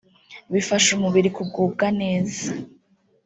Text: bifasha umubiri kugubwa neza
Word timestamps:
bifasha 0.53 0.89
umubiri 0.97 1.29
kugubwa 1.37 1.85
neza 2.01 2.47